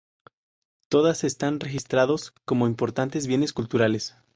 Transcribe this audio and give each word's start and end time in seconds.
Todas 0.89 1.23
están 1.23 1.59
registrados 1.59 2.33
como 2.45 2.65
importantes 2.65 3.27
Bienes 3.27 3.53
Culturales. 3.53 4.15